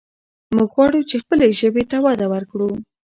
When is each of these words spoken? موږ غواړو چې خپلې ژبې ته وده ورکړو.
موږ 0.55 0.69
غواړو 0.75 0.99
چې 1.09 1.15
خپلې 1.23 1.47
ژبې 1.59 1.83
ته 1.91 1.97
وده 2.05 2.25
ورکړو. 2.33 2.69